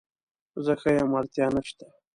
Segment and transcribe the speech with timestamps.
[0.65, 1.85] زه ښه یم اړتیا نشته